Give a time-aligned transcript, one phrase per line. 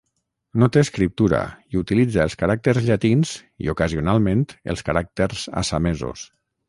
[0.61, 1.41] No té escriptura
[1.75, 3.35] i utilitza els caràcters llatins
[3.67, 4.43] i ocasionalment
[4.75, 6.25] els caràcters assamesos.